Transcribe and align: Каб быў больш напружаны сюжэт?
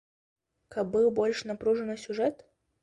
Каб 0.75 0.85
быў 0.95 1.07
больш 1.21 1.45
напружаны 1.51 2.03
сюжэт? 2.07 2.35